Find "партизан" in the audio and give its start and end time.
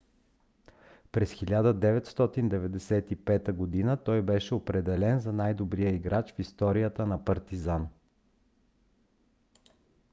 7.25-7.89